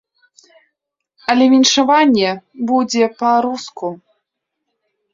[1.33, 2.31] Але віншаванне
[2.73, 3.97] будзе па-руску.